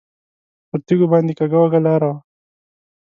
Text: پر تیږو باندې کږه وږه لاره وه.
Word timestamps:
پر 0.69 0.79
تیږو 0.85 1.05
باندې 1.11 1.33
کږه 1.39 1.57
وږه 1.59 1.79
لاره 1.85 2.07
وه. 2.11 2.17